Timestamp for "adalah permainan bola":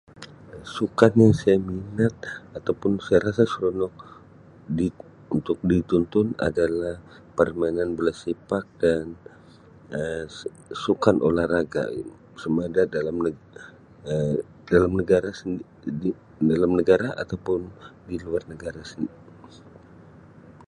6.47-8.13